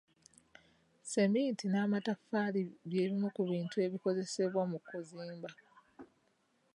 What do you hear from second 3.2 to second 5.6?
ku bintu ebikozesebwa mu kuzimba.